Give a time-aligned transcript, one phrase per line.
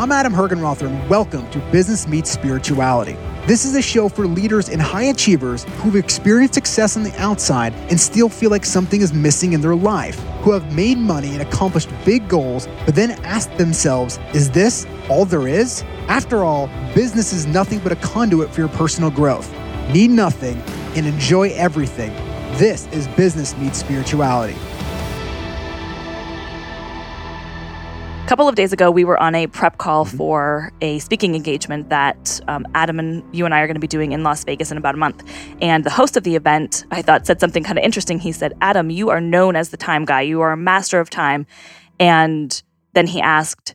[0.00, 3.18] I'm Adam Hergenrother, and welcome to Business Meets Spirituality.
[3.46, 7.74] This is a show for leaders and high achievers who've experienced success on the outside
[7.90, 11.42] and still feel like something is missing in their life, who have made money and
[11.42, 15.82] accomplished big goals, but then ask themselves, is this all there is?
[16.08, 19.52] After all, business is nothing but a conduit for your personal growth.
[19.92, 20.56] Need nothing
[20.96, 22.10] and enjoy everything.
[22.56, 24.56] This is Business Meets Spirituality.
[28.30, 30.16] Couple of days ago, we were on a prep call mm-hmm.
[30.16, 33.88] for a speaking engagement that um, Adam and you and I are going to be
[33.88, 35.24] doing in Las Vegas in about a month.
[35.60, 38.20] And the host of the event, I thought, said something kind of interesting.
[38.20, 41.10] He said, Adam, you are known as the time guy, you are a master of
[41.10, 41.44] time.
[41.98, 42.62] And
[42.92, 43.74] then he asked,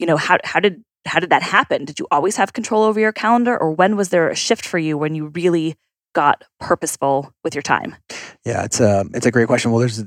[0.00, 1.84] you know, how, how did how did that happen?
[1.84, 4.78] Did you always have control over your calendar, or when was there a shift for
[4.80, 5.76] you when you really
[6.12, 7.94] got purposeful with your time?
[8.44, 9.70] Yeah, it's a it's a great question.
[9.70, 10.02] Well, there's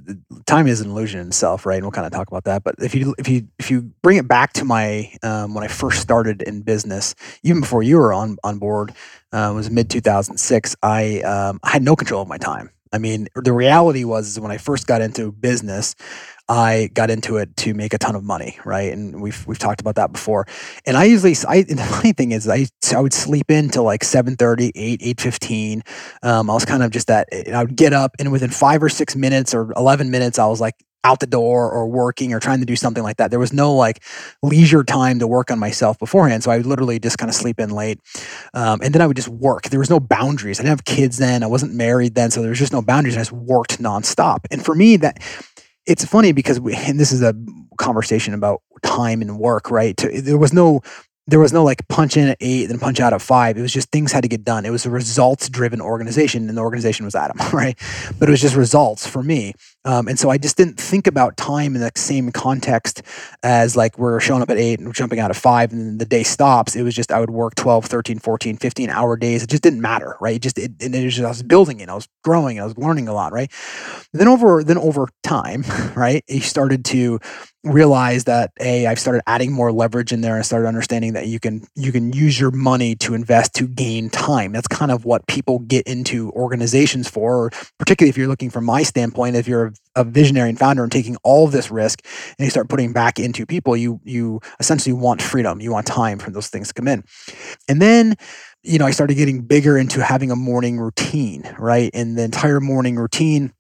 [0.46, 1.76] time is an illusion in itself, right?
[1.76, 2.66] And we'll kind of talk about that.
[2.66, 5.68] But if you if you if you bring it back to my um, when I
[5.68, 8.94] first started in business, even before you were on on board,
[9.32, 10.76] uh, was mid 2006.
[10.84, 12.72] I um, I had no control of my time.
[12.96, 15.96] I mean, the reality was when I first got into business,
[16.48, 18.94] I got into it to make a ton of money, right?
[18.94, 20.48] And we've we've talked about that before.
[20.86, 24.02] And I usually, I, the funny thing is, I I would sleep in till like
[24.02, 25.82] 7:30, 8, 8:15.
[26.24, 27.28] Um, I was kind of just that.
[27.54, 30.62] I would get up, and within five or six minutes or 11 minutes, I was
[30.62, 30.76] like
[31.06, 33.30] out the door or working or trying to do something like that.
[33.30, 34.04] There was no like
[34.42, 36.44] leisure time to work on myself beforehand.
[36.44, 38.00] So I would literally just kind of sleep in late.
[38.56, 39.64] Um, and then I would just work.
[39.64, 40.60] There was no boundaries.
[40.60, 41.44] I didn't have kids then.
[41.44, 42.32] I wasn't married then.
[42.32, 43.16] So there was just no boundaries.
[43.16, 44.40] I just worked nonstop.
[44.50, 45.22] And for me, that
[45.86, 47.36] it's funny because we, and this is a
[47.78, 49.96] conversation about time and work, right?
[49.98, 50.82] There was no
[51.28, 53.58] there was no like punch in at eight, then punch out at five.
[53.58, 54.66] It was just things had to get done.
[54.66, 57.78] It was a results driven organization, and the organization was Adam, right?
[58.20, 59.54] But it was just results for me.
[59.86, 63.02] Um, and so I just didn't think about time in the same context
[63.44, 66.06] as like we're showing up at eight and jumping out at five, and then the
[66.06, 66.76] day stops.
[66.76, 69.42] It was just I would work 12, 13, 14, 15 hour days.
[69.42, 70.36] It just didn't matter, right?
[70.36, 72.66] It just, it, and it was just, I was building it, I was growing, I
[72.66, 73.52] was learning a lot, right?
[74.14, 75.64] Then over, then over time,
[75.96, 77.20] right, you started to
[77.66, 81.40] realize that a I've started adding more leverage in there and started understanding that you
[81.40, 84.52] can you can use your money to invest to gain time.
[84.52, 87.50] That's kind of what people get into organizations for,
[87.80, 91.16] particularly if you're looking from my standpoint, if you're a visionary and founder and taking
[91.24, 92.06] all of this risk
[92.38, 95.62] and you start putting back into people, you you essentially want freedom.
[95.62, 97.04] You want time for those things to come in.
[97.68, 98.16] And then
[98.66, 101.92] you know, I started getting bigger into having a morning routine, right?
[101.94, 103.54] And the entire morning routine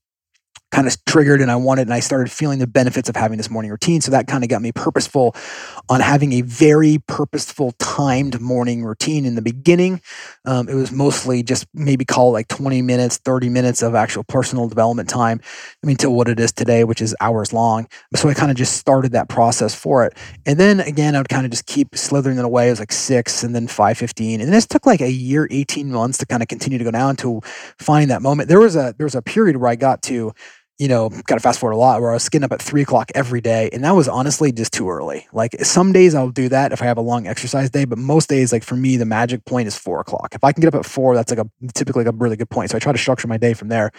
[0.75, 3.49] kind of triggered and I wanted, and I started feeling the benefits of having this
[3.49, 4.01] morning routine.
[4.01, 5.33] So that kind of got me purposeful
[5.87, 10.01] on having a very purposeful timed morning routine in the beginning.
[10.43, 14.67] Um, it was mostly just maybe call like 20 minutes, 30 minutes of actual personal
[14.67, 15.39] development time.
[15.81, 17.87] I mean, to what it is today, which is hours long.
[18.13, 20.17] So I kind of just started that process for it.
[20.45, 22.67] And then again, I would kind of just keep slithering it away.
[22.67, 24.41] It was like six and then 515.
[24.41, 27.15] And this took like a year, 18 months to kind of continue to go down
[27.17, 27.39] to
[27.79, 28.49] finding that moment.
[28.49, 30.33] There was a, there was a period where I got to,
[30.77, 32.81] you know, got to fast forward a lot where I was getting up at three
[32.81, 33.69] o'clock every day.
[33.71, 35.25] And that was honestly just too early.
[35.31, 38.27] Like some days I'll do that if I have a long exercise day, but most
[38.27, 40.35] days, like for me, the magic point is four o'clock.
[40.35, 42.49] If I can get up at four, that's like a typically like a really good
[42.49, 42.71] point.
[42.71, 43.91] So I try to structure my day from there.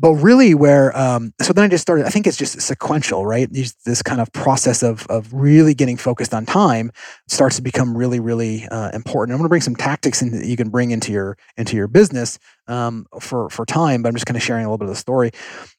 [0.00, 3.48] But really, where, um, so then I just started, I think it's just sequential, right?
[3.52, 6.92] This kind of process of, of really getting focused on time
[7.26, 9.34] starts to become really, really uh, important.
[9.34, 11.88] I'm going to bring some tactics in that you can bring into your, into your
[11.88, 12.38] business
[12.68, 14.96] um, for, for time, but I'm just kind of sharing a little bit of the
[14.96, 15.32] story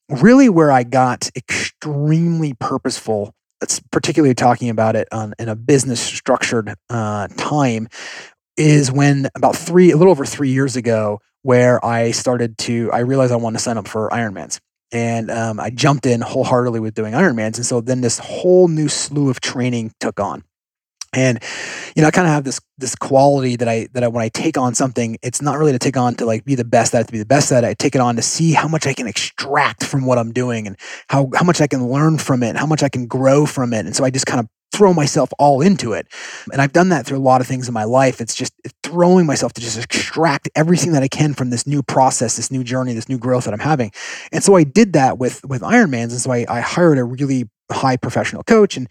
[0.09, 3.33] really where I got extremely purposeful.
[3.61, 7.87] It's particularly talking about it on in a business structured uh, time
[8.57, 12.99] is when about three, a little over three years ago, where I started to, I
[12.99, 14.59] realized I wanted to sign up for Ironmans.
[14.91, 17.57] And um, I jumped in wholeheartedly with doing Ironmans.
[17.57, 20.43] And so then this whole new slew of training took on
[21.13, 21.39] and
[21.95, 24.29] you know i kind of have this this quality that i that I, when i
[24.29, 27.01] take on something it's not really to take on to like be the best at
[27.01, 28.85] it to be the best at it i take it on to see how much
[28.85, 30.77] i can extract from what i'm doing and
[31.09, 33.85] how how much i can learn from it how much i can grow from it
[33.85, 36.07] and so i just kind of throw myself all into it.
[36.51, 38.21] And i've done that through a lot of things in my life.
[38.21, 42.37] It's just throwing myself to just extract everything that i can from this new process
[42.37, 43.91] this new journey this new growth that i'm having.
[44.31, 46.11] And so i did that with with ironmans.
[46.11, 48.77] And so i, I hired a really high professional coach.
[48.77, 48.87] And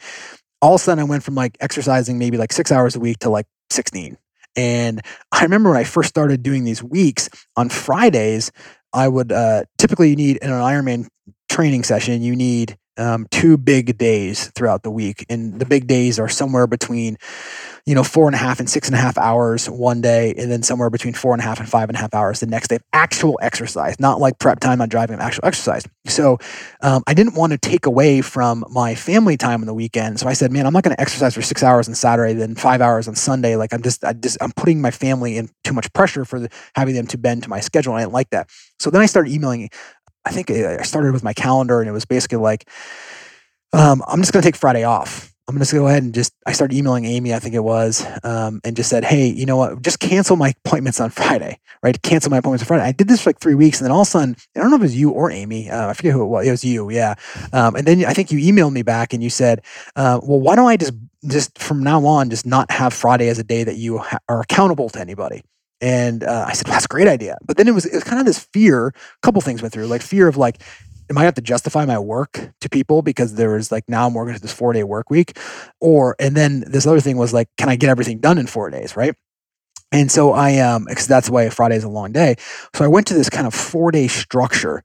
[0.60, 3.20] all of a sudden I went from like exercising maybe like six hours a week
[3.20, 4.16] to like 16.
[4.56, 5.00] And
[5.30, 8.50] I remember when I first started doing these weeks on Fridays,
[8.92, 11.08] I would uh, typically you need in an Ironman
[11.48, 16.18] training session, you need um, two big days throughout the week, and the big days
[16.18, 17.16] are somewhere between
[17.88, 20.50] you know, four and a half and six and a half hours one day, and
[20.50, 22.68] then somewhere between four and a half and five and a half hours the next
[22.68, 25.86] day of actual exercise, not like prep time, not driving, actual exercise.
[26.04, 26.36] So
[26.82, 30.20] um, I didn't want to take away from my family time on the weekend.
[30.20, 32.56] So I said, man, I'm not going to exercise for six hours on Saturday, then
[32.56, 33.56] five hours on Sunday.
[33.56, 36.50] Like I'm just, I just, I'm putting my family in too much pressure for the,
[36.74, 37.94] having them to bend to my schedule.
[37.94, 38.50] And I didn't like that.
[38.78, 39.70] So then I started emailing.
[40.24, 42.68] I think I started with my calendar, and it was basically like,
[43.72, 46.34] um, I'm just going to take Friday off I'm going to go ahead and just,
[46.44, 49.56] I started emailing Amy, I think it was, um, and just said, hey, you know
[49.56, 52.00] what, just cancel my appointments on Friday, right?
[52.02, 52.84] Cancel my appointments on Friday.
[52.84, 53.80] I did this for like three weeks.
[53.80, 55.70] And then all of a sudden, I don't know if it was you or Amy,
[55.70, 56.46] uh, I forget who it was.
[56.46, 57.14] It was you, yeah.
[57.54, 59.62] Um, and then I think you emailed me back and you said,
[59.96, 60.92] uh, well, why don't I just,
[61.26, 64.42] just from now on, just not have Friday as a day that you ha- are
[64.42, 65.42] accountable to anybody?
[65.80, 67.36] And uh, I said, well, that's a great idea.
[67.46, 68.92] But then it was, it was kind of this fear, a
[69.22, 70.62] couple things went through, like fear of like,
[71.10, 74.14] am I have to justify my work to people because there was like now I'm
[74.14, 75.38] working this four day work week,
[75.80, 78.70] or and then this other thing was like, can I get everything done in four
[78.70, 79.14] days, right?
[79.90, 82.36] And so I, um, because that's why Friday is a long day.
[82.74, 84.82] So I went to this kind of four day structure.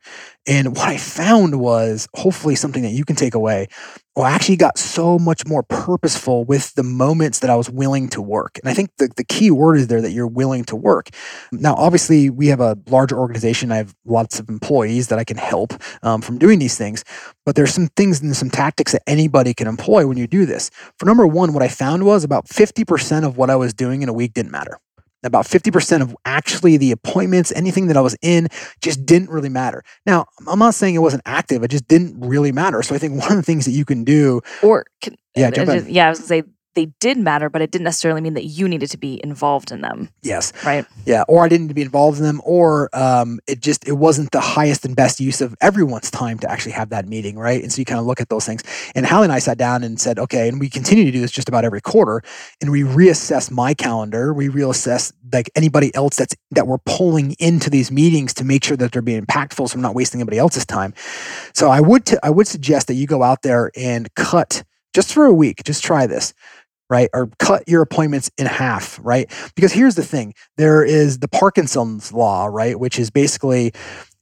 [0.47, 3.67] And what I found was hopefully something that you can take away.
[4.15, 8.09] Well, I actually got so much more purposeful with the moments that I was willing
[8.09, 8.59] to work.
[8.61, 11.09] And I think the, the key word is there that you're willing to work.
[11.51, 13.71] Now, obviously, we have a larger organization.
[13.71, 15.73] I have lots of employees that I can help
[16.03, 17.03] um, from doing these things.
[17.43, 20.69] But there's some things and some tactics that anybody can employ when you do this.
[20.99, 24.09] For number one, what I found was about 50% of what I was doing in
[24.09, 24.77] a week didn't matter
[25.23, 28.47] about 50% of actually the appointments, anything that I was in,
[28.81, 29.83] just didn't really matter.
[30.05, 32.81] Now, I'm not saying it wasn't active, it just didn't really matter.
[32.83, 34.41] So I think one of the things that you can do.
[34.61, 35.89] Or, can, yeah, jump in.
[35.89, 38.45] yeah, I was going to say, they did matter, but it didn't necessarily mean that
[38.45, 40.09] you needed to be involved in them.
[40.21, 40.53] Yes.
[40.65, 40.85] Right.
[41.05, 41.23] Yeah.
[41.27, 44.31] Or I didn't need to be involved in them, or um, it just it wasn't
[44.31, 47.61] the highest and best use of everyone's time to actually have that meeting, right?
[47.61, 48.63] And so you kind of look at those things.
[48.95, 51.31] And Hallie and I sat down and said, okay, and we continue to do this
[51.31, 52.21] just about every quarter,
[52.61, 57.69] and we reassess my calendar, we reassess like anybody else that's that we're pulling into
[57.69, 60.65] these meetings to make sure that they're being impactful, so I'm not wasting anybody else's
[60.65, 60.93] time.
[61.53, 65.13] So I would t- I would suggest that you go out there and cut just
[65.13, 65.63] for a week.
[65.63, 66.33] Just try this
[66.93, 67.09] right?
[67.11, 69.27] Or cut your appointments in half, right?
[69.55, 72.79] Because here's the thing there is the Parkinson's law, right?
[72.79, 73.73] Which is basically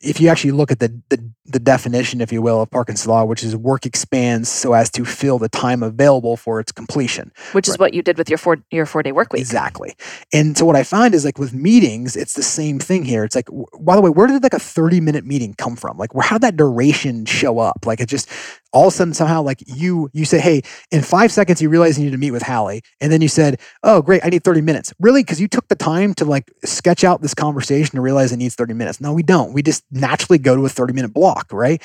[0.01, 3.23] if you actually look at the, the, the definition, if you will, of Parkinson's law,
[3.23, 7.67] which is work expands so as to fill the time available for its completion, which
[7.67, 7.73] right?
[7.73, 9.41] is what you did with your four your four day work week.
[9.41, 9.93] Exactly.
[10.33, 13.23] And so what I find is like with meetings, it's the same thing here.
[13.23, 15.97] It's like, by the way, where did like a thirty minute meeting come from?
[15.97, 17.85] Like, where how did that duration show up?
[17.85, 18.29] Like, it just
[18.71, 21.97] all of a sudden somehow like you you say hey in five seconds you realize
[21.97, 22.81] you need to meet with hallie.
[22.99, 24.93] And then you said oh great i need 30 minutes.
[24.99, 25.23] Really?
[25.23, 28.55] Because you took the time to like sketch out this conversation to realize it needs
[28.55, 29.01] 30 minutes.
[29.01, 29.53] No we don't.
[29.53, 31.81] We just naturally go to a 30 minute block right?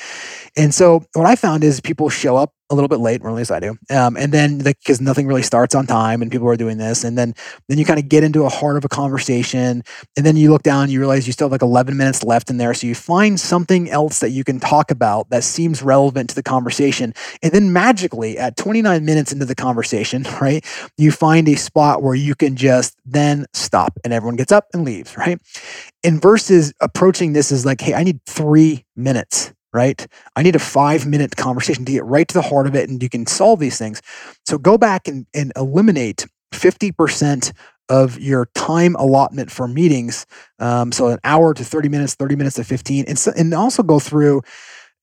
[0.55, 3.35] And so what i found is people show up a little bit late, or at
[3.35, 3.77] least I do.
[3.89, 7.17] Um, and then because nothing really starts on time, and people are doing this, and
[7.17, 7.33] then
[7.67, 9.83] then you kind of get into a heart of a conversation,
[10.15, 12.57] and then you look down, you realize you still have like 11 minutes left in
[12.57, 16.35] there, so you find something else that you can talk about that seems relevant to
[16.35, 20.65] the conversation, and then magically at 29 minutes into the conversation, right,
[20.97, 24.83] you find a spot where you can just then stop, and everyone gets up and
[24.83, 25.39] leaves, right.
[26.03, 30.07] And versus approaching this is like, hey, I need three minutes right?
[30.35, 33.01] I need a five minute conversation to get right to the heart of it and
[33.01, 34.01] you can solve these things.
[34.47, 37.53] So go back and, and eliminate 50%
[37.89, 40.25] of your time allotment for meetings.
[40.57, 43.83] Um, so an hour to 30 minutes, 30 minutes to 15, and, so, and also
[43.83, 44.41] go through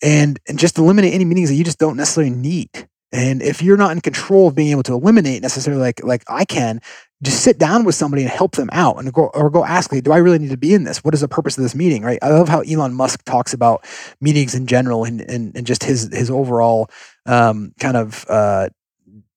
[0.03, 2.69] and, and just eliminate any meetings that you just don't necessarily need.
[3.13, 6.45] And if you're not in control of being able to eliminate necessarily like like I
[6.45, 6.81] can,
[7.25, 10.13] just sit down with somebody and help them out and go or go ask, do
[10.13, 11.03] I really need to be in this?
[11.03, 12.03] What is the purpose of this meeting?
[12.03, 12.19] Right.
[12.23, 13.85] I love how Elon Musk talks about
[14.21, 16.91] meetings in general and and, and just his his overall
[17.27, 18.69] um, kind of uh,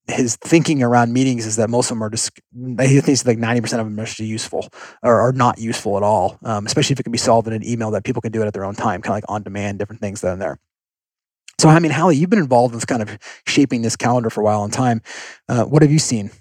[0.08, 3.64] his thinking around meetings is that most of them are just he thinks like 90%
[3.80, 4.70] of them are just useful
[5.04, 7.66] or are not useful at all um, especially if it can be solved in an
[7.66, 9.80] email that people can do it at their own time kind of like on demand
[9.80, 10.60] different things that are there
[11.60, 14.44] so i mean hallie you've been involved with kind of shaping this calendar for a
[14.44, 15.02] while in time
[15.50, 16.32] uh, what have you seen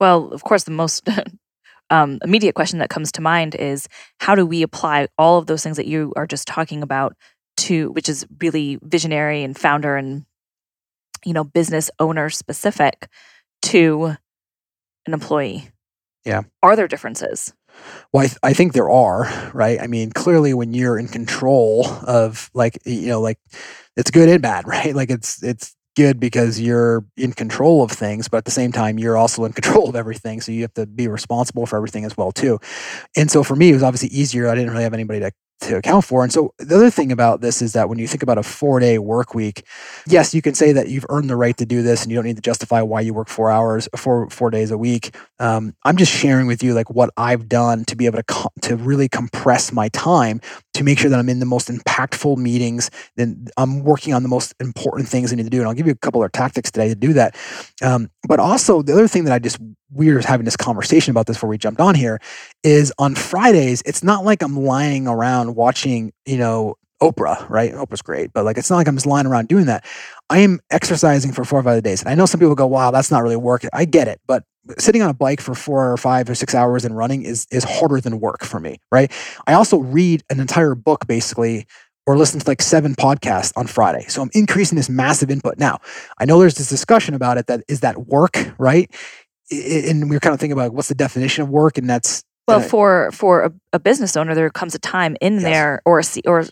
[0.00, 1.08] well, of course, the most
[1.90, 3.86] um, immediate question that comes to mind is
[4.18, 7.14] how do we apply all of those things that you are just talking about
[7.58, 10.24] to, which is really visionary and founder and
[11.24, 13.08] you know business owner specific,
[13.62, 14.16] to
[15.06, 15.70] an employee?
[16.24, 16.42] Yeah.
[16.62, 17.52] Are there differences?
[18.12, 19.80] Well, I, th- I think there are, right?
[19.80, 23.38] I mean, clearly, when you're in control of, like, you know, like
[23.96, 24.94] it's good and bad, right?
[24.94, 28.98] Like it's it's good because you're in control of things but at the same time
[28.98, 32.16] you're also in control of everything so you have to be responsible for everything as
[32.16, 32.58] well too.
[33.16, 34.48] And so for me it was obviously easier.
[34.48, 35.30] I didn't really have anybody to
[35.60, 36.22] to account for.
[36.22, 38.80] And so the other thing about this is that when you think about a four
[38.80, 39.64] day work week,
[40.06, 42.24] yes, you can say that you've earned the right to do this and you don't
[42.24, 45.14] need to justify why you work four hours, four, four days a week.
[45.38, 48.52] Um, I'm just sharing with you like what I've done to be able to, co-
[48.62, 50.40] to really compress my time
[50.74, 52.90] to make sure that I'm in the most impactful meetings.
[53.16, 55.58] Then I'm working on the most important things I need to do.
[55.58, 57.36] And I'll give you a couple of tactics today to do that.
[57.82, 59.58] Um, but also the other thing that I just
[59.92, 62.20] we were having this conversation about this before we jumped on here
[62.62, 67.72] is on Fridays, it's not like I'm lying around watching, you know, Oprah, right?
[67.72, 69.84] Oprah's great, but like it's not like I'm just lying around doing that.
[70.28, 72.02] I am exercising for four or five days.
[72.02, 73.62] And I know some people go, wow, that's not really work.
[73.72, 74.20] I get it.
[74.26, 74.44] But
[74.78, 77.64] sitting on a bike for four or five or six hours and running is is
[77.64, 79.10] harder than work for me, right?
[79.46, 81.66] I also read an entire book basically
[82.06, 84.04] or listen to like seven podcasts on Friday.
[84.08, 85.58] So I'm increasing this massive input.
[85.58, 85.78] Now,
[86.18, 88.90] I know there's this discussion about it that is that work, right?
[89.50, 92.24] And we are kind of thinking about what's the definition of work, and that's
[92.58, 95.42] well for for a, a, business owner, there comes a time in yes.
[95.42, 96.44] there, or a C, or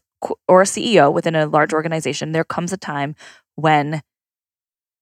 [0.46, 2.32] or a CEO within a large organization.
[2.32, 3.14] There comes a time
[3.56, 4.02] when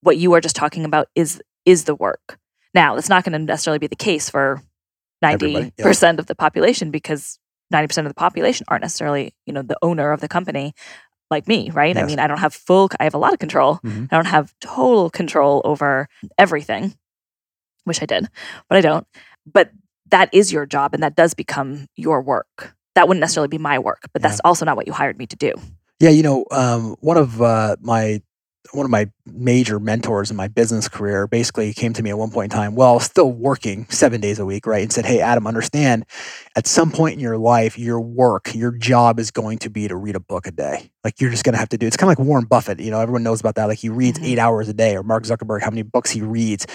[0.03, 2.39] what you are just talking about is is the work.
[2.75, 4.63] Now, it's not going to necessarily be the case for
[5.23, 7.39] ninety percent of the population because
[7.73, 10.73] 90% of the population aren't necessarily, you know, the owner of the company
[11.31, 11.97] like me, right?
[11.97, 12.05] Yes.
[12.05, 13.81] I mean, I don't have full, I have a lot of control.
[13.85, 14.07] Mm-hmm.
[14.11, 16.95] I don't have total control over everything.
[17.85, 18.29] Wish I did,
[18.69, 19.07] but I don't.
[19.53, 19.71] But
[20.11, 22.75] that is your job and that does become your work.
[22.95, 24.29] That wouldn't necessarily be my work, but yeah.
[24.29, 25.53] that's also not what you hired me to do.
[26.01, 28.23] Yeah, you know, um, one of uh, my
[28.73, 32.31] one of my major mentors in my business career basically came to me at one
[32.31, 34.83] point in time while still working seven days a week, right?
[34.83, 36.05] And said, Hey, Adam, understand
[36.57, 39.97] at some point in your life, your work, your job is going to be to
[39.97, 40.91] read a book a day.
[41.05, 41.87] Like you're just going to have to do.
[41.87, 42.81] It's kind of like Warren Buffett.
[42.81, 43.67] You know, everyone knows about that.
[43.67, 44.27] Like he reads mm-hmm.
[44.27, 46.67] eight hours a day, or Mark Zuckerberg, how many books he reads,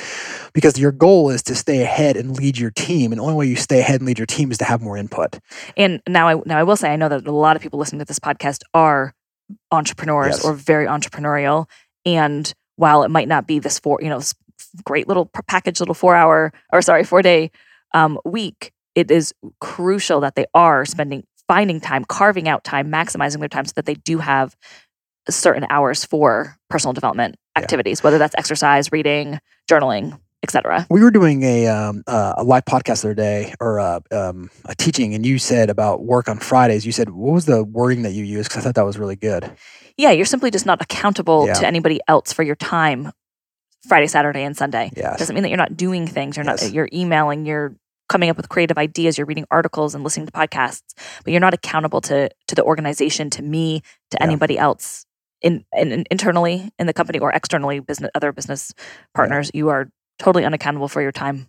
[0.54, 3.12] because your goal is to stay ahead and lead your team.
[3.12, 4.96] And the only way you stay ahead and lead your team is to have more
[4.96, 5.40] input.
[5.76, 8.00] And now, I now I will say, I know that a lot of people listening
[8.00, 9.14] to this podcast are
[9.72, 10.46] entrepreneurs yes.
[10.46, 11.68] or very entrepreneurial.
[12.06, 14.22] And while it might not be this four, you know,
[14.84, 17.52] great little package, little four hour or sorry, four day
[17.94, 23.40] um, week, it is crucial that they are spending, finding time, carving out time, maximizing
[23.40, 24.56] their time so that they do have
[25.30, 28.04] certain hours for personal development activities, yeah.
[28.04, 29.40] whether that's exercise, reading,
[29.70, 30.88] journaling, etc.
[30.90, 34.50] We were doing a um, uh, a live podcast the other day, or uh, um,
[34.66, 36.86] a teaching, and you said about work on Fridays.
[36.86, 38.50] You said what was the wording that you used?
[38.50, 39.52] Because I thought that was really good.
[39.98, 41.54] Yeah, you're simply just not accountable yeah.
[41.54, 43.12] to anybody else for your time
[43.88, 44.92] Friday, Saturday, and Sunday.
[44.96, 45.20] Yes.
[45.20, 46.38] Doesn't mean that you're not doing things.
[46.38, 46.64] You're yes.
[46.64, 46.74] not.
[46.74, 47.46] You're emailing.
[47.46, 47.76] You're
[48.10, 49.18] coming up with creative ideas.
[49.18, 50.94] You're reading articles and listening to podcasts,
[51.24, 53.82] but you're not accountable to to the organization, to me,
[54.12, 54.26] to yeah.
[54.26, 55.06] anybody else
[55.42, 58.74] in, in, internally in the company or externally business other business
[59.16, 59.50] partners.
[59.54, 59.60] Yeah.
[59.60, 59.90] You are
[60.22, 61.48] totally unaccountable for your time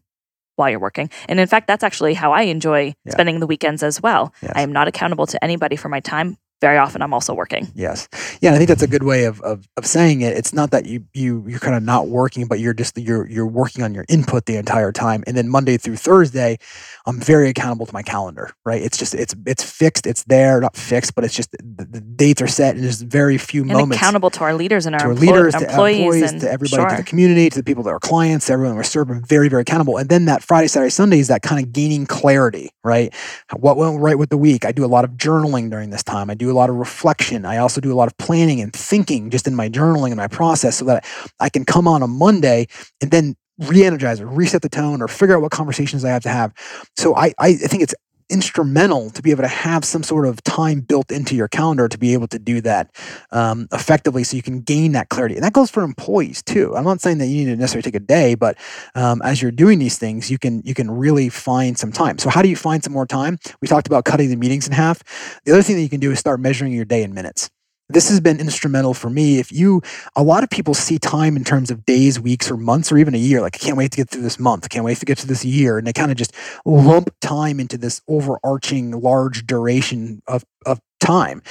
[0.56, 1.10] while you're working.
[1.28, 3.12] And in fact, that's actually how I enjoy yeah.
[3.12, 4.32] spending the weekends as well.
[4.42, 4.52] Yes.
[4.54, 7.66] I am not accountable to anybody for my time very often I'm also working.
[7.74, 8.08] Yes.
[8.40, 10.36] Yeah, I think that's a good way of, of, of saying it.
[10.36, 13.46] It's not that you you you're kind of not working, but you're just you're you're
[13.46, 15.24] working on your input the entire time.
[15.26, 16.58] And then Monday through Thursday,
[17.04, 18.80] I'm very accountable to my calendar, right?
[18.80, 22.40] It's just it's it's fixed, it's there, not fixed, but it's just the, the dates
[22.40, 25.54] are set and there's very few and moments accountable to our leaders and our, leaders,
[25.54, 26.90] employees, to employees, and, to everybody, sure.
[26.90, 29.96] to the community, to the people that are clients, everyone we're serving, very very accountable.
[29.96, 33.12] And then that Friday, Saturday, Sunday is that kind of gaining clarity, right?
[33.52, 34.64] What went right with the week?
[34.64, 36.30] I do a lot of journaling during this time.
[36.30, 37.44] I do a lot of reflection.
[37.44, 40.28] I also do a lot of planning and thinking just in my journaling and my
[40.28, 41.04] process so that
[41.40, 42.66] I can come on a Monday
[43.00, 46.28] and then re-energize or reset the tone or figure out what conversations I have to
[46.28, 46.52] have.
[46.96, 47.94] So I, I think it's
[48.32, 51.98] instrumental to be able to have some sort of time built into your calendar to
[51.98, 52.90] be able to do that
[53.30, 55.34] um, effectively so you can gain that clarity.
[55.34, 56.74] And that goes for employees too.
[56.74, 58.56] I'm not saying that you need to necessarily take a day but
[58.94, 62.18] um, as you're doing these things you can you can really find some time.
[62.18, 63.38] So how do you find some more time?
[63.60, 65.02] We talked about cutting the meetings in half.
[65.44, 67.50] The other thing that you can do is start measuring your day in minutes
[67.92, 69.38] this has been instrumental for me.
[69.38, 69.82] If you,
[70.16, 73.14] a lot of people see time in terms of days, weeks, or months, or even
[73.14, 73.40] a year.
[73.40, 74.68] Like, I can't wait to get through this month.
[74.68, 75.78] Can't wait to get to this year.
[75.78, 76.34] And they kind of just
[76.64, 81.42] lump time into this overarching large duration of, of time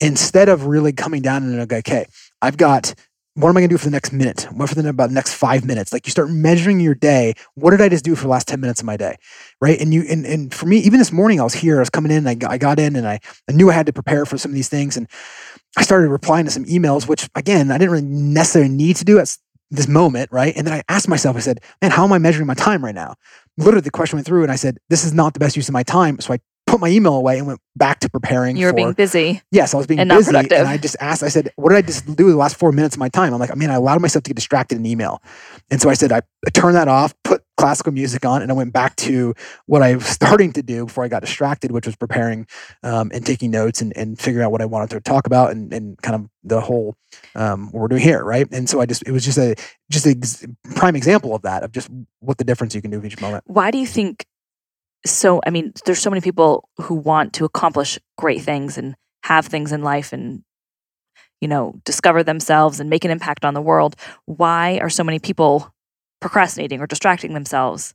[0.00, 2.06] instead of really coming down and like, okay,
[2.40, 2.94] I've got
[3.34, 4.48] what am I going to do for the next minute?
[4.52, 5.92] What for the about the next five minutes?
[5.92, 7.34] Like you start measuring your day.
[7.54, 9.16] What did I just do for the last 10 minutes of my day?
[9.60, 9.80] Right.
[9.80, 12.10] And you, and, and for me, even this morning I was here, I was coming
[12.10, 14.50] in, I, I got in and I, I knew I had to prepare for some
[14.50, 14.96] of these things.
[14.96, 15.08] And
[15.76, 19.18] I started replying to some emails, which again, I didn't really necessarily need to do
[19.18, 19.36] at
[19.70, 20.52] this moment, right?
[20.56, 22.94] And then I asked myself, I said, man, how am I measuring my time right
[22.94, 23.14] now?
[23.56, 25.72] Literally, the question went through, and I said, this is not the best use of
[25.72, 26.18] my time.
[26.18, 28.56] So I put my email away and went back to preparing.
[28.56, 29.42] You were for, being busy.
[29.50, 30.36] Yes, I was being and busy.
[30.36, 32.94] And I just asked, I said, what did I just do the last four minutes
[32.94, 33.32] of my time?
[33.32, 35.22] I'm like, I mean, I allowed myself to get distracted in email.
[35.70, 38.54] And so I said, I, I turned that off, put classical music on and I
[38.54, 39.34] went back to
[39.66, 42.46] what I was starting to do before I got distracted, which was preparing
[42.82, 45.72] um, and taking notes and, and figuring out what I wanted to talk about and,
[45.72, 46.96] and kind of the whole
[47.34, 48.48] um, what we're doing here, right?
[48.50, 49.54] And so I just it was just a
[49.90, 51.90] just a ex- prime example of that of just
[52.20, 53.44] what the difference you can do in each moment.
[53.46, 54.24] Why do you think
[55.04, 55.40] so?
[55.46, 59.70] I mean, there's so many people who want to accomplish great things and have things
[59.72, 60.42] in life and
[61.40, 63.96] you know discover themselves and make an impact on the world.
[64.24, 65.72] Why are so many people
[66.20, 67.94] procrastinating or distracting themselves?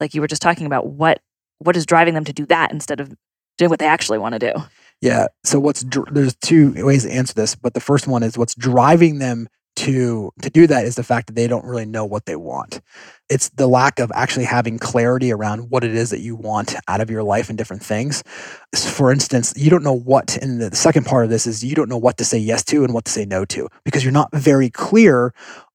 [0.00, 1.20] Like you were just talking about, what
[1.58, 3.14] what is driving them to do that instead of
[3.58, 4.52] doing what they actually want to do?
[5.00, 5.26] Yeah.
[5.44, 8.54] So what's dr- there's two ways to answer this, but the first one is what's
[8.54, 12.26] driving them to to do that is the fact that they don't really know what
[12.26, 12.80] they want.
[13.28, 17.00] It's the lack of actually having clarity around what it is that you want out
[17.00, 18.22] of your life and different things.
[18.74, 21.88] For instance, you don't know what and the second part of this is you don't
[21.88, 24.34] know what to say yes to and what to say no to because you're not
[24.34, 25.32] very clear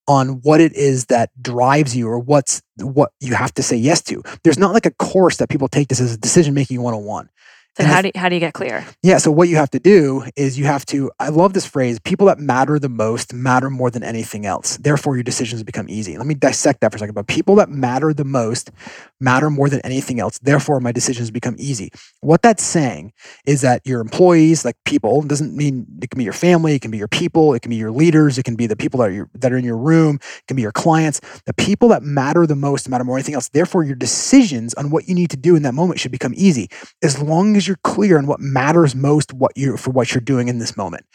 [0.07, 4.01] on what it is that drives you or what's what you have to say yes
[4.03, 4.21] to.
[4.43, 7.29] There's not like a course that people take this as a decision making 101.
[7.77, 8.85] Then how do you, how do you get clear?
[9.03, 11.99] Yeah, so what you have to do is you have to I love this phrase,
[11.99, 14.77] people that matter the most matter more than anything else.
[14.77, 16.17] Therefore your decisions become easy.
[16.17, 17.15] Let me dissect that for a second.
[17.15, 18.71] But people that matter the most
[19.19, 20.39] matter more than anything else.
[20.39, 21.91] Therefore my decisions become easy.
[22.21, 23.11] What that's saying
[23.45, 26.91] is that your employees, like people, doesn't mean it can be your family, it can
[26.91, 29.13] be your people, it can be your leaders, it can be the people that are
[29.13, 31.19] your, that are in your room, it can be your clients.
[31.45, 33.49] The people that matter the most matter more than anything else.
[33.49, 36.69] Therefore your decisions on what you need to do in that moment should become easy
[37.03, 40.47] as long as you're clear on what matters most what you for what you're doing
[40.47, 41.05] in this moment.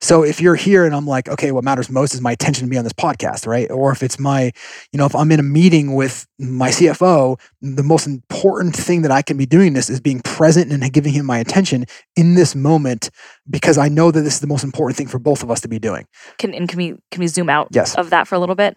[0.00, 2.70] So if you're here and I'm like, okay, what matters most is my attention to
[2.70, 3.70] be on this podcast, right?
[3.70, 4.52] Or if it's my,
[4.92, 9.10] you know, if I'm in a meeting with my CFO, the most important thing that
[9.10, 11.86] I can be doing this is being present and giving him my attention
[12.16, 13.10] in this moment
[13.48, 15.68] because I know that this is the most important thing for both of us to
[15.68, 16.06] be doing.
[16.38, 17.94] Can and can we can we zoom out Yes.
[17.94, 18.76] of that for a little bit?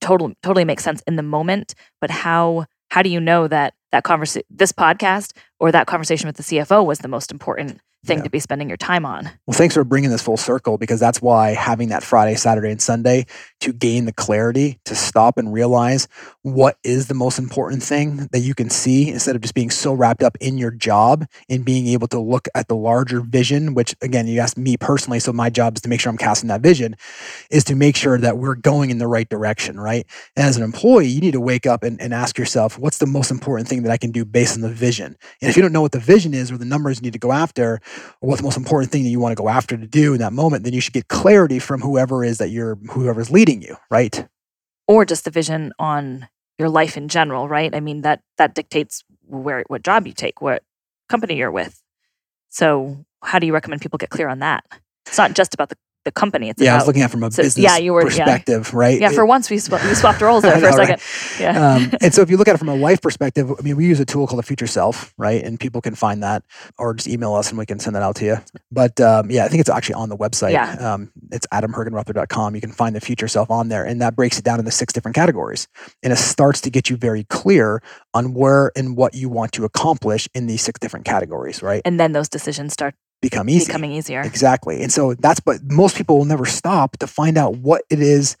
[0.00, 4.04] Totally totally makes sense in the moment, but how how do you know that that
[4.04, 8.24] conversation this podcast or that conversation with the CFO was the most important thing Yeah.
[8.24, 9.30] to be spending your time on?
[9.46, 12.80] Well, thanks for bringing this full circle because that's why having that Friday, Saturday, and
[12.80, 13.26] Sunday
[13.60, 16.08] to gain the clarity to stop and realize
[16.42, 19.92] what is the most important thing that you can see instead of just being so
[19.92, 23.94] wrapped up in your job and being able to look at the larger vision, which
[24.00, 25.20] again, you asked me personally.
[25.20, 26.96] So my job is to make sure I'm casting that vision,
[27.50, 30.06] is to make sure that we're going in the right direction, right?
[30.36, 33.06] And as an employee, you need to wake up and, and ask yourself, what's the
[33.06, 35.16] most important thing that I can do based on the vision?
[35.42, 37.18] And if you don't know what the vision is or the numbers you need to
[37.18, 37.80] go after,
[38.20, 40.18] or what's the most important thing that you want to go after to do in
[40.20, 43.76] that moment, then you should get clarity from whoever is that you're whoever's leading you,
[43.90, 44.26] right?
[44.86, 47.74] Or just the vision on your life in general, right?
[47.74, 50.62] I mean that that dictates where what job you take, what
[51.08, 51.82] company you're with.
[52.48, 54.64] So how do you recommend people get clear on that?
[55.06, 56.48] It's not just about the, the company.
[56.48, 58.06] It's yeah, I was looking at it from a so- business yeah, you were- yeah.
[58.06, 59.00] perspective, right?
[59.00, 59.10] yeah.
[59.10, 61.00] It- For once, we sw- we swapped roles there for a second.
[61.00, 61.40] right?
[61.40, 61.74] Yeah.
[61.74, 63.86] um, and so if you look at it from a life perspective, I mean, we
[63.86, 65.42] use a tool called the Future Self, right?
[65.44, 66.42] And people can find that
[66.78, 68.36] or just email us and we can send that out to you.
[68.72, 70.52] But um, yeah, I think it's actually on the website.
[70.52, 70.94] Yeah.
[70.94, 72.54] Um, it's adamhergenrother.com.
[72.54, 74.92] You can find the Future Self on there, and that breaks it down into six
[74.92, 75.68] different categories.
[76.02, 77.82] And it starts to get you very clear
[78.14, 81.82] on where and what you want to accomplish in these six different categories, right?
[81.84, 83.66] and then those decisions start Become easy.
[83.66, 84.22] becoming easier.
[84.22, 84.82] Exactly.
[84.82, 88.36] And so that's but most people will never stop to find out what it is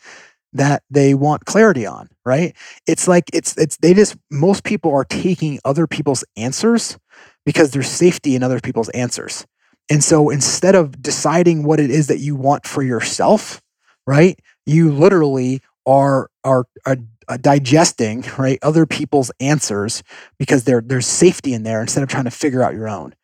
[0.52, 2.56] that they want clarity on, right?
[2.86, 6.98] It's like it's it's they just most people are taking other people's answers
[7.44, 9.46] because there's safety in other people's answers.
[9.90, 13.60] And so instead of deciding what it is that you want for yourself,
[14.06, 14.38] right?
[14.66, 16.96] You literally are are, are
[17.40, 20.02] digesting right other people's answers
[20.38, 23.14] because there there's safety in there instead of trying to figure out your own.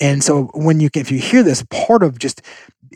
[0.00, 2.42] And so when you if you hear this, part of just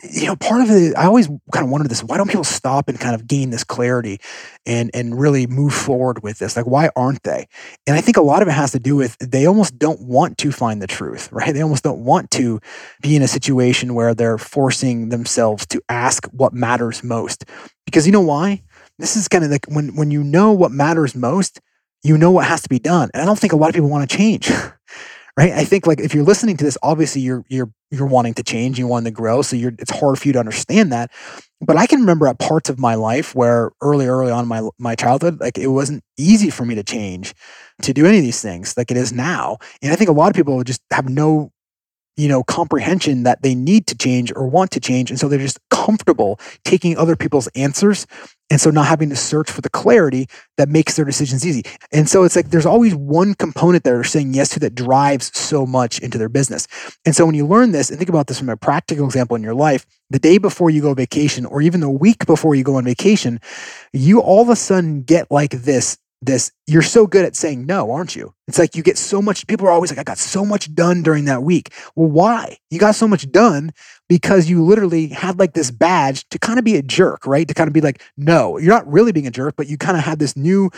[0.03, 2.87] you know, part of it, I always kind of wondered this: why don't people stop
[2.89, 4.19] and kind of gain this clarity
[4.65, 6.55] and and really move forward with this?
[6.55, 7.47] Like, why aren't they?
[7.87, 10.37] And I think a lot of it has to do with they almost don't want
[10.39, 11.53] to find the truth, right?
[11.53, 12.59] They almost don't want to
[13.01, 17.45] be in a situation where they're forcing themselves to ask what matters most,
[17.85, 18.63] because you know why?
[18.97, 21.59] This is kind of like when when you know what matters most,
[22.03, 23.89] you know what has to be done, and I don't think a lot of people
[23.89, 24.51] want to change.
[25.37, 25.51] right?
[25.51, 28.77] I think like if you're listening to this, obviously you're you're you're wanting to change,
[28.77, 31.11] you want to grow, so you're it's hard for you to understand that.
[31.61, 34.69] But I can remember at parts of my life where early, early on in my
[34.77, 37.33] my childhood, like it wasn't easy for me to change,
[37.81, 39.57] to do any of these things like it is now.
[39.81, 41.51] And I think a lot of people just have no
[42.17, 45.09] you know comprehension that they need to change or want to change.
[45.09, 48.05] And so they're just comfortable taking other people's answers
[48.49, 51.63] and so not having to search for the clarity that makes their decisions easy.
[51.91, 55.37] And so it's like there's always one component that they're saying yes to that drives
[55.37, 56.67] so much into their business.
[57.05, 59.43] And so when you learn this and think about this from a practical example in
[59.43, 62.75] your life the day before you go vacation or even the week before you go
[62.75, 63.39] on vacation
[63.93, 67.91] you all of a sudden get like this this you're so good at saying no
[67.91, 68.33] aren't you?
[68.47, 71.01] It's like you get so much people are always like i got so much done
[71.01, 71.73] during that week.
[71.95, 72.57] Well why?
[72.69, 73.71] You got so much done
[74.07, 77.47] because you literally had like this badge to kind of be a jerk right?
[77.47, 79.97] To kind of be like no you're not really being a jerk but you kind
[79.97, 80.69] of had this new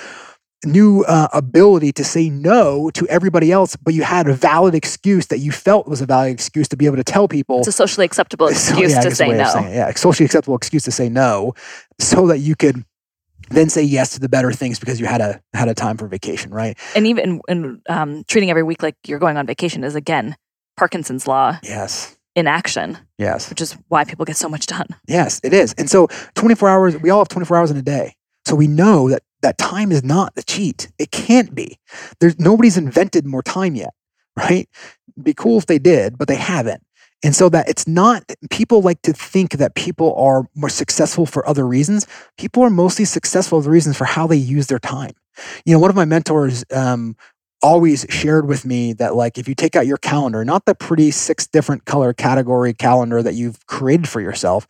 [0.63, 5.27] new uh, ability to say no to everybody else but you had a valid excuse
[5.27, 7.60] that you felt was a valid excuse to be able to tell people.
[7.60, 9.54] It's a socially acceptable so- excuse yeah, to say no.
[9.69, 11.54] Yeah, socially acceptable excuse to say no,
[11.99, 12.86] so that you could
[13.52, 16.08] then say yes to the better things because you had a had a time for
[16.08, 16.78] vacation, right?
[16.96, 20.36] And even in um, treating every week like you're going on vacation is again
[20.78, 24.88] Parkinson's law Yes, in action, yes, which is why people get so much done.
[25.08, 25.40] yes.
[25.44, 26.98] It is, and so twenty four hours.
[26.98, 29.92] We all have twenty four hours in a day, so we know that that time
[29.92, 30.92] is not the cheat.
[31.00, 31.78] It can't be.
[32.20, 33.94] There's nobody's invented more time yet,
[34.38, 34.70] right?
[35.14, 36.84] It'd be cool if they did, but they haven't.
[37.24, 41.48] And so that it's not, people like to think that people are more successful for
[41.48, 42.08] other reasons.
[42.38, 45.12] People are mostly successful for reasons for how they use their time.
[45.66, 47.16] You know, one of my mentors um,
[47.62, 51.12] always shared with me that, like, if you take out your calendar, not the pretty
[51.12, 54.68] six different color category calendar that you've created for yourself,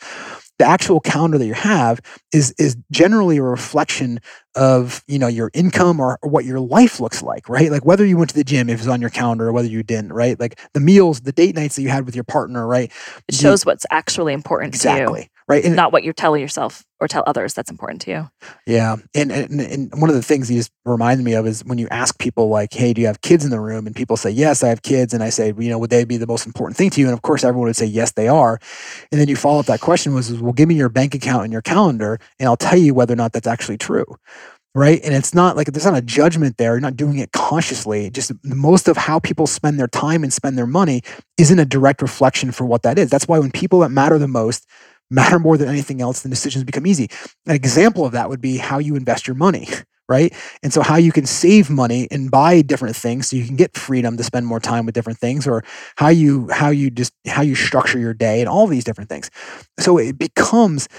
[0.61, 1.99] the actual calendar that you have
[2.31, 4.19] is is generally a reflection
[4.55, 7.71] of you know your income or, or what your life looks like right?
[7.71, 9.81] Like whether you went to the gym if it's on your calendar or whether you
[9.81, 10.39] didn't right?
[10.39, 12.91] Like the meals the date nights that you had with your partner right?
[13.27, 16.83] It You- shows what's actually important to exactly right and not what you're telling yourself
[16.99, 18.29] or tell others that's important to you.
[18.65, 21.77] yeah and, and and one of the things you just reminded me of is when
[21.77, 23.87] you ask people like hey do you have kids in the room?
[23.87, 25.13] and people say yes i have kids.
[25.13, 27.07] and i say you know would they be the most important thing to you?
[27.07, 28.59] and of course everyone would say yes they are.
[29.11, 31.53] and then you follow up that question was well give me your bank account and
[31.53, 34.05] your calendar and i'll tell you whether or not that's actually true.
[34.73, 38.09] Right and it's not like there's not a judgment there you're not doing it consciously
[38.09, 41.01] just most of how people spend their time and spend their money
[41.37, 43.09] isn't a direct reflection for what that is.
[43.09, 44.65] That's why when people that matter the most
[45.11, 47.09] matter more than anything else then decisions become easy.
[47.45, 49.67] An example of that would be how you invest your money
[50.11, 50.33] right?
[50.61, 53.77] And so how you can save money and buy different things so you can get
[53.77, 55.63] freedom to spend more time with different things or
[55.95, 59.31] how you how you just how you structure your day and all these different things.
[59.79, 60.89] So it becomes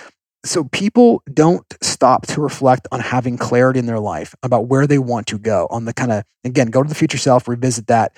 [0.44, 4.98] so people don't stop to reflect on having clarity in their life about where they
[4.98, 8.16] want to go on the kind of again go to the future self revisit that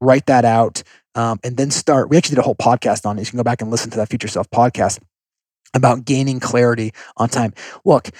[0.00, 0.82] write that out
[1.16, 3.42] um, and then start we actually did a whole podcast on it you can go
[3.42, 5.00] back and listen to that future self podcast
[5.76, 7.52] about gaining clarity on time
[7.84, 8.10] look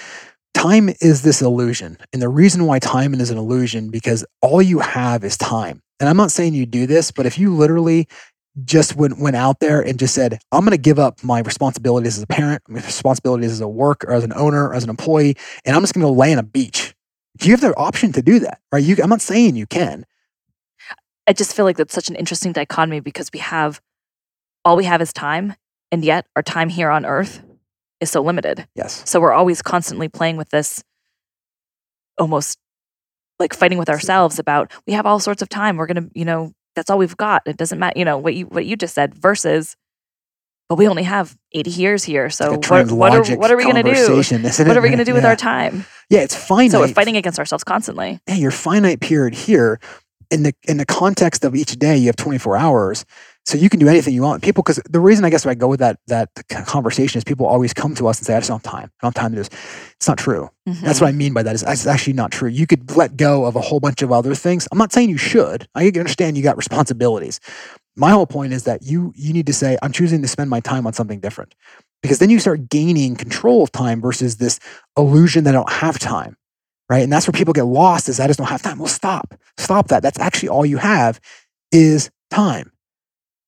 [0.55, 4.79] time is this illusion and the reason why time is an illusion because all you
[4.79, 8.07] have is time and i'm not saying you do this but if you literally
[8.64, 12.16] just went, went out there and just said, I'm going to give up my responsibilities
[12.16, 14.90] as a parent, my responsibilities as a work or as an owner or as an
[14.90, 16.95] employee, and I'm just going to lay on a beach.
[17.37, 18.83] Do you have the option to do that, right?
[18.83, 20.07] You, I'm not saying you can.
[21.27, 23.81] I just feel like that's such an interesting dichotomy because we have
[24.64, 25.55] all we have is time,
[25.92, 27.42] and yet our time here on earth
[28.01, 28.67] is so limited.
[28.75, 29.03] Yes.
[29.09, 30.83] So we're always constantly playing with this
[32.19, 32.59] almost
[33.39, 35.77] like fighting with ourselves about we have all sorts of time.
[35.77, 37.43] We're gonna, you know, that's all we've got.
[37.47, 39.77] It doesn't matter, you know, what you what you just said versus
[40.69, 42.29] but we only have 80 years here.
[42.29, 44.17] So what, what are what are we gonna do?
[44.17, 45.29] What are we gonna do with Yeah.
[45.31, 45.85] our time?
[46.11, 46.73] Yeah, it's finite.
[46.73, 48.21] So we're fighting against ourselves constantly.
[48.27, 49.79] yeah, your finite period here
[50.31, 53.05] in the in the context of each day, you have 24 hours.
[53.47, 54.43] So you can do anything you want.
[54.43, 56.31] People, because the reason I guess I go with that that
[56.67, 58.91] conversation is people always come to us and say, "I just don't have time.
[59.01, 59.51] I don't have time to do this."
[59.97, 60.51] It's not true.
[60.67, 61.03] That's Mhm.
[61.03, 61.55] what I mean by that.
[61.55, 62.49] Is it's actually not true.
[62.49, 64.67] You could let go of a whole bunch of other things.
[64.73, 65.69] I'm not saying you should.
[65.77, 67.39] I understand you got responsibilities.
[67.95, 70.61] My whole point is that you you need to say, I'm choosing to spend my
[70.61, 71.55] time on something different.
[72.03, 74.59] Because then you start gaining control of time versus this
[74.99, 76.37] illusion that I don't have time.
[76.91, 77.03] Right.
[77.03, 78.79] And that's where people get lost is I just don't have time.
[78.79, 79.35] Well, stop.
[79.57, 80.03] Stop that.
[80.03, 81.21] That's actually all you have
[81.73, 82.71] is time.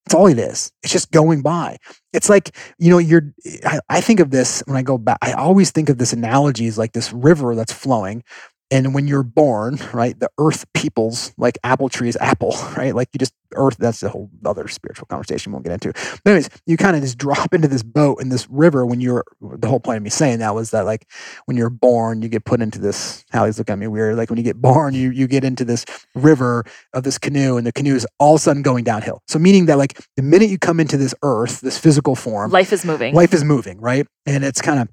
[0.09, 0.73] That's all it is.
[0.83, 1.77] It's just going by.
[2.15, 3.35] It's like, you know, you're,
[3.67, 6.67] I, I think of this when I go back, I always think of this analogy
[6.67, 8.25] as like this river that's flowing.
[8.71, 12.95] And when you're born, right, the earth peoples like apple trees, apple, right?
[12.95, 15.93] Like you just, earth, that's a whole other spiritual conversation we won't get into.
[16.23, 19.25] But, anyways, you kind of just drop into this boat in this river when you're,
[19.41, 21.07] the whole point of me saying that was that like
[21.47, 24.17] when you're born, you get put into this, Hallie's looking at me weird.
[24.17, 27.67] Like when you get born, you, you get into this river of this canoe and
[27.67, 29.23] the canoe is all of a sudden going downhill.
[29.29, 32.73] So meaning that like the minute you come into this earth, this physical form, Life
[32.75, 33.15] is moving.
[33.15, 34.07] life is moving, right?
[34.27, 34.89] And it's kind of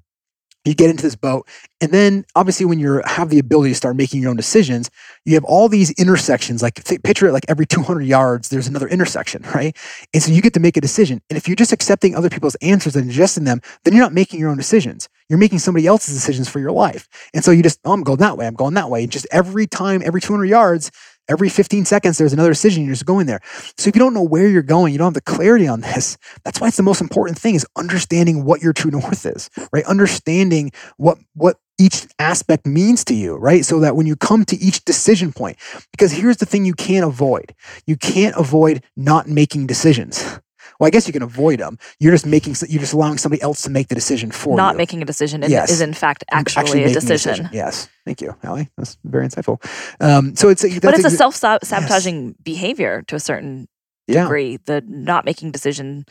[0.64, 1.48] you get into this boat,
[1.80, 4.90] and then obviously when you have the ability to start making your own decisions,
[5.24, 6.62] you have all these intersections.
[6.62, 9.76] Like think, picture it like every 200 yards, there's another intersection, right?
[10.14, 11.20] And so you get to make a decision.
[11.28, 14.40] And if you're just accepting other people's answers and adjusting them, then you're not making
[14.40, 15.08] your own decisions.
[15.28, 17.08] You're making somebody else's decisions for your life.
[17.34, 19.02] And so you just, oh, I'm going that way, I'm going that way.
[19.02, 20.90] And just every time, every 200 yards,
[21.28, 22.84] every 15 seconds, there's another decision.
[22.84, 23.40] You're just going there.
[23.76, 26.16] So if you don't know where you're going, you don't have the clarity on this.
[26.44, 29.84] That's why it's the most important thing is understanding what your true north is, right?
[29.84, 33.64] Understanding what what each aspect means to you, right?
[33.64, 35.58] So that when you come to each decision point,
[35.92, 37.54] because here's the thing you can't avoid
[37.86, 40.40] you can't avoid not making decisions.
[40.78, 41.78] Well, I guess you can avoid them.
[42.00, 44.56] You're just making, you're just allowing somebody else to make the decision for Not you.
[44.56, 45.70] Not making a decision is, Yes.
[45.70, 47.48] is in fact actually, a making decision.
[47.52, 47.88] Yes.
[48.04, 48.68] Thank you, Hallie.
[48.76, 49.56] That's very insightful.
[50.00, 53.68] Um, so it's, But that's it's a exa- self sabotaging behavior to a certain
[54.06, 54.24] yeah.
[54.24, 54.58] degree.
[54.66, 56.04] The not making decision,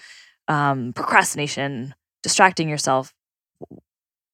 [0.47, 3.13] um, procrastination, distracting yourself.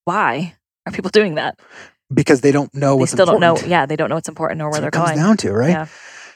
[0.05, 1.59] Why are people doing that?
[2.13, 3.51] because they don't know They what's still don't know.
[3.51, 3.71] important.
[3.71, 5.17] Yeah, they don't know what's important or where they're what it comes going.
[5.17, 5.69] down to, right?
[5.69, 5.87] Yeah.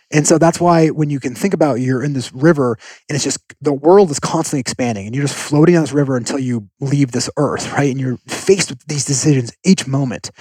[0.09, 2.77] And so that's why when you can think about you're in this river
[3.09, 6.15] and it's just the world is constantly expanding and you're just floating on this river
[6.15, 7.91] until you leave this earth, right?
[7.91, 10.31] And you're faced with these decisions each moment.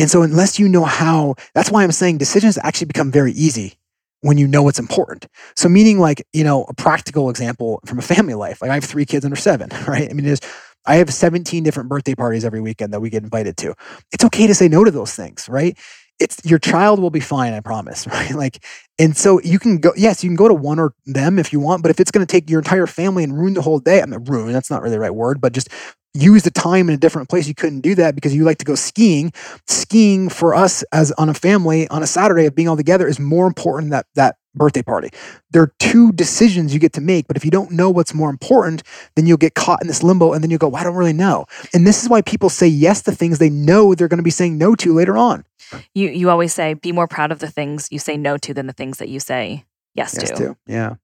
[0.00, 3.74] And so unless you know how, that's why I'm saying decisions actually become very easy
[4.22, 5.26] when you know what's important.
[5.54, 8.62] So meaning like, you know, a practical example from a family life.
[8.62, 10.10] Like I have three kids under seven, right?
[10.10, 10.40] I mean, there's
[10.86, 13.74] I have 17 different birthday parties every weekend that we get invited to.
[14.12, 15.78] It's okay to say no to those things, right?
[16.18, 18.32] It's your child will be fine, I promise, right?
[18.32, 18.64] Like,
[18.98, 21.60] and so you can go, yes, you can go to one or them if you
[21.60, 24.02] want, but if it's going to take your entire family and ruin the whole day,
[24.02, 25.68] I mean, ruin, that's not really the right word, but just
[26.14, 27.48] use the time in a different place.
[27.48, 29.32] You couldn't do that because you like to go skiing.
[29.66, 33.18] Skiing for us as on a family on a Saturday of being all together is
[33.18, 35.10] more important that, that birthday party.
[35.50, 38.30] There are two decisions you get to make, but if you don't know what's more
[38.30, 38.82] important,
[39.16, 41.12] then you'll get caught in this limbo and then you'll go, well, I don't really
[41.12, 41.46] know.
[41.74, 44.30] And this is why people say yes to things they know they're going to be
[44.30, 45.44] saying no to later on.
[45.94, 48.66] You you always say be more proud of the things you say no to than
[48.66, 50.36] the things that you say yes, Yes, to.
[50.36, 50.56] too.
[50.66, 50.94] Yeah.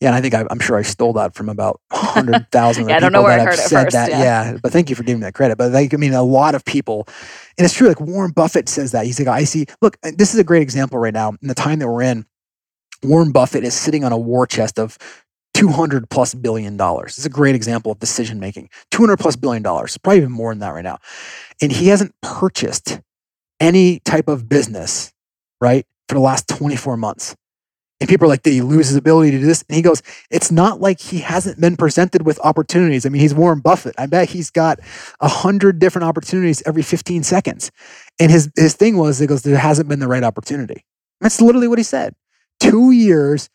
[0.00, 2.88] Yeah, and I think I, I'm sure I stole that from about hundred thousand.
[2.88, 4.10] Yeah, I don't know where that I heard it said first, That.
[4.10, 4.56] yeah.
[4.62, 5.58] but thank you for giving me that credit.
[5.58, 7.06] But like, I mean, a lot of people,
[7.58, 7.88] and it's true.
[7.88, 9.66] Like Warren Buffett says that he's like, I see.
[9.82, 12.24] Look, this is a great example right now in the time that we're in.
[13.02, 14.98] Warren Buffett is sitting on a war chest of
[15.54, 17.18] 200 plus billion dollars.
[17.18, 18.70] It's a great example of decision making.
[18.90, 20.98] 200 plus billion dollars, probably even more than that right now.
[21.60, 23.00] And he hasn't purchased
[23.60, 25.12] any type of business,
[25.60, 27.34] right, for the last 24 months.
[28.00, 29.64] And people are like, did he lose his ability to do this?
[29.68, 33.04] And he goes, it's not like he hasn't been presented with opportunities.
[33.04, 33.96] I mean, he's Warren Buffett.
[33.98, 34.78] I bet he's got
[35.18, 37.72] a hundred different opportunities every 15 seconds.
[38.20, 40.84] And his his thing was, he goes, there hasn't been the right opportunity.
[41.20, 42.14] That's literally what he said.
[42.60, 43.48] Two years,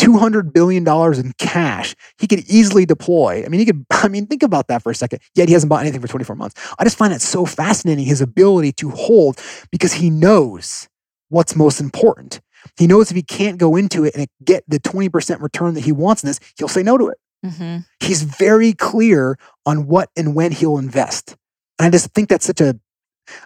[0.00, 3.44] $200 billion in cash he could easily deploy.
[3.44, 5.20] I mean, he could, I mean, think about that for a second.
[5.34, 6.54] Yet he hasn't bought anything for 24 months.
[6.78, 9.38] I just find that so fascinating, his ability to hold
[9.70, 10.88] because he knows
[11.28, 12.40] what's most important.
[12.78, 15.92] He knows if he can't go into it and get the 20% return that he
[15.92, 17.18] wants in this, he'll say no to it.
[17.44, 21.36] hmm He's very clear on what and when he'll invest.
[21.78, 22.78] And I just think that's such a,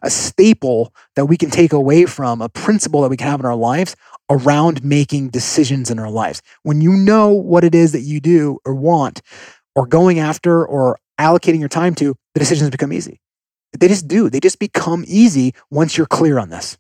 [0.03, 3.47] a staple that we can take away from a principle that we can have in
[3.47, 3.95] our lives
[4.31, 6.43] around making decisions in our lives.
[6.63, 9.21] When you know what it is that you do or want
[9.75, 13.21] or going after or allocating your time to, the decisions become easy.
[13.79, 14.31] They just do.
[14.31, 16.79] They just become easy once you're clear on this.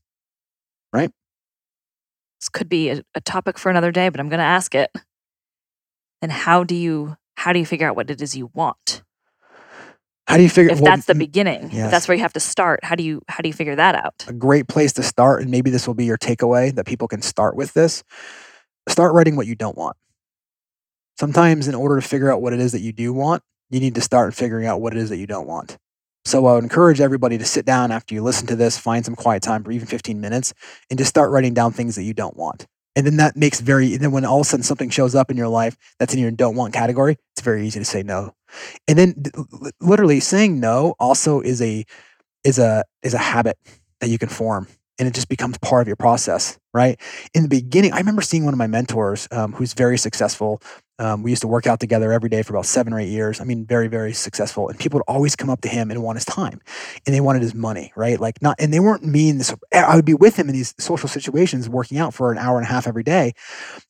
[0.92, 1.10] Right?
[2.40, 4.90] This could be a, a topic for another day, but I'm going to ask it.
[6.22, 9.03] And how do you how do you figure out what it is you want?
[10.26, 11.86] How do you figure If well, that's the beginning, yes.
[11.86, 13.94] if that's where you have to start, how do you how do you figure that
[13.94, 14.24] out?
[14.26, 17.20] a great place to start, and maybe this will be your takeaway that people can
[17.20, 18.02] start with this.
[18.88, 19.96] Start writing what you don't want.
[21.18, 23.94] Sometimes, in order to figure out what it is that you do want, you need
[23.94, 25.78] to start figuring out what it is that you don't want.
[26.24, 29.14] So, I would encourage everybody to sit down after you listen to this, find some
[29.14, 30.54] quiet time for even 15 minutes,
[30.88, 32.66] and just start writing down things that you don't want.
[32.96, 35.30] And then that makes very, and then when all of a sudden something shows up
[35.30, 38.34] in your life that's in your don't want category, it's very easy to say no.
[38.86, 39.14] And then
[39.80, 41.84] literally saying no also is a,
[42.44, 43.58] is a, is a habit
[44.00, 47.00] that you can form and it just becomes part of your process right
[47.34, 50.60] in the beginning i remember seeing one of my mentors um, who's very successful
[50.98, 53.40] um, we used to work out together every day for about seven or eight years.
[53.40, 54.68] I mean very very successful.
[54.68, 56.60] And people would always come up to him and want his time.
[57.06, 58.20] And they wanted his money right?
[58.20, 59.38] Like not and they weren't mean.
[59.38, 62.58] This i would be with him in these social situations working out for an hour
[62.58, 63.32] and a half every day.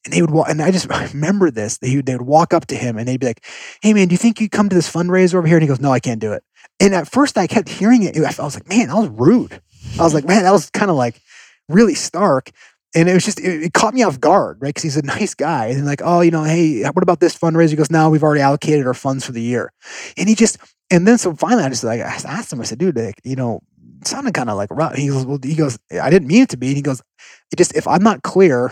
[0.05, 2.77] And they would and i just remember this they, would- they would walk up to
[2.77, 3.45] him and they'd be like
[3.83, 5.57] hey man do you think you'd come to this fundraiser over here?
[5.57, 6.43] And he goes no i can't do it.
[6.81, 8.17] And at first i kept hearing it.
[8.17, 9.61] I was like man that was rude.
[9.99, 11.21] I was like, man, that was kind of like
[11.69, 12.51] really stark.
[12.94, 14.68] And it was just, it, it caught me off guard, right?
[14.68, 15.66] Because he's a nice guy.
[15.66, 17.70] And like, oh, you know, hey, what about this fundraiser?
[17.70, 19.72] He goes, now we've already allocated our funds for the year.
[20.16, 20.59] And he just,
[20.90, 23.37] and then so finally I just like, I asked him, I said, dude, like, you
[23.37, 23.61] know,
[24.00, 24.94] it sounded kind of like rough.
[24.94, 26.68] He goes, well, he goes, I didn't mean it to be.
[26.68, 27.02] And he goes,
[27.50, 28.70] it just, if I'm not clear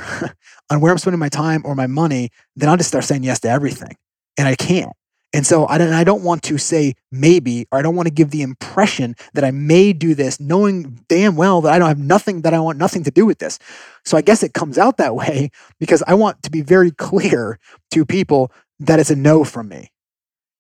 [0.71, 3.41] on where I'm spending my time or my money, then I'll just start saying yes
[3.41, 3.97] to everything.
[4.39, 4.93] And I can't.
[5.35, 8.13] And so I don't, I don't want to say maybe, or I don't want to
[8.13, 11.99] give the impression that I may do this, knowing damn well that I don't have
[11.99, 13.59] nothing, that I want nothing to do with this.
[14.05, 17.59] So I guess it comes out that way because I want to be very clear
[17.93, 19.91] to people that it's a no from me.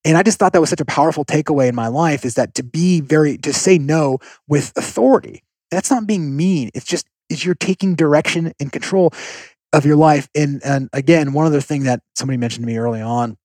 [0.04, 2.54] And I just thought that was such a powerful takeaway in my life is that
[2.54, 5.44] to be very, to say no with authority.
[5.70, 6.70] That's not being mean.
[6.74, 9.12] It's just, is you're taking direction and control
[9.72, 10.28] of your life.
[10.34, 13.36] And, and again, one other thing that somebody mentioned to me early on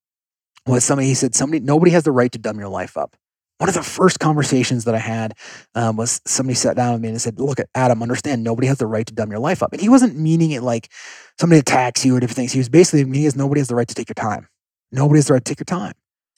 [0.67, 3.15] was somebody, he said, somebody, nobody has the right to dumb your life up
[3.57, 5.33] one of the first conversations that I had
[5.73, 8.85] um, was somebody sat down with me and said, "Look, Adam, understand nobody has the
[8.85, 10.91] right to dumb your life up." And he wasn't meaning it like
[11.39, 12.51] somebody attacks you or different things.
[12.51, 14.47] He was basically meaning is nobody has the right to take your time.
[14.91, 15.93] Nobody has the right to take your time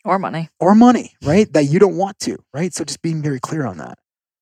[0.05, 1.51] or money or money, right?
[1.53, 2.73] that you don't want to, right?
[2.73, 3.99] So just being very clear on that.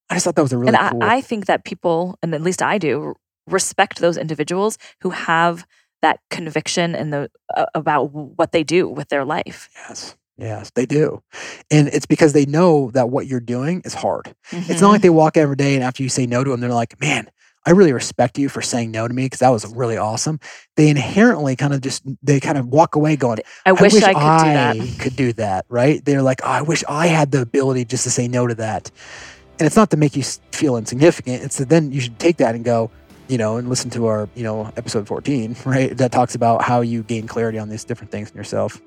[0.08, 1.02] I just thought that was a really and cool.
[1.02, 3.14] I, I think that people, and at least I do,
[3.46, 5.66] respect those individuals who have
[6.02, 9.68] that conviction and the uh, about what they do with their life.
[9.74, 10.16] Yes.
[10.38, 11.20] Yes, they do.
[11.68, 14.36] And it's because they know that what you're doing is hard.
[14.52, 14.70] Mm-hmm.
[14.70, 16.70] It's not like they walk every day and after you say no to them, they're
[16.70, 17.28] like, man,
[17.66, 20.38] I really respect you for saying no to me because that was really awesome.
[20.76, 24.12] They inherently kind of just, they kind of walk away going, I wish I, I
[24.12, 25.00] could I do that.
[25.00, 26.04] could do that, right?
[26.04, 28.92] They're like, oh, I wish I had the ability just to say no to that.
[29.58, 31.42] And it's not to make you feel insignificant.
[31.42, 32.92] It's that then you should take that and go,
[33.28, 35.96] you know, and listen to our, you know, episode 14, right?
[35.96, 38.80] That talks about how you gain clarity on these different things in yourself.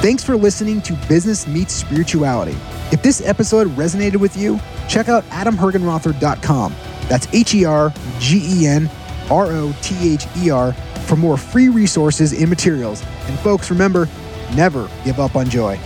[0.00, 2.56] Thanks for listening to Business Meets Spirituality.
[2.92, 6.74] If this episode resonated with you, check out adamhergenrother.com.
[7.08, 8.90] That's H E R G E N
[9.30, 10.72] R O T H E R
[11.06, 13.02] for more free resources and materials.
[13.26, 14.08] And folks, remember,
[14.54, 15.78] never give up on joy.